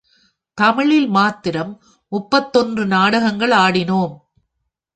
தமிழில் 0.57 1.07
மாத்திரம் 1.07 1.73
முப்பத்தொன்று 2.11 2.85
நாடகங்கள் 2.85 3.51
ஆடினோம். 3.51 4.15